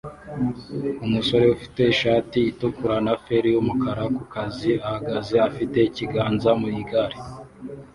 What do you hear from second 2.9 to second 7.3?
na feri yumukara ku kazi ahagaze afite ikiganza mu igare